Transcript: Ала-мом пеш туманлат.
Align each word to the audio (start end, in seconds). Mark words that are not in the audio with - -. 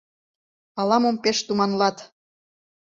Ала-мом 0.79 1.15
пеш 1.23 1.37
туманлат. 1.47 1.97